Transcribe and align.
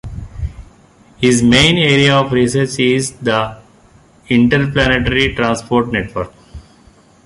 His 1.17 1.43
main 1.43 1.77
area 1.77 2.15
of 2.15 2.31
research 2.31 2.79
is 2.79 3.11
the 3.17 3.61
Interplanetary 4.29 5.35
Transport 5.35 5.91
Network. 5.91 6.33